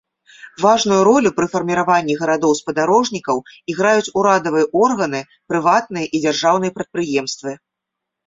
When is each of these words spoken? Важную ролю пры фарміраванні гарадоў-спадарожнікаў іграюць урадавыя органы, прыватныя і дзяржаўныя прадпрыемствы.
Важную 0.63 0.95
ролю 1.07 1.31
пры 1.39 1.45
фарміраванні 1.55 2.15
гарадоў-спадарожнікаў 2.21 3.43
іграюць 3.73 4.13
урадавыя 4.21 4.65
органы, 4.85 5.21
прыватныя 5.53 6.05
і 6.15 6.23
дзяржаўныя 6.25 6.71
прадпрыемствы. 6.79 7.51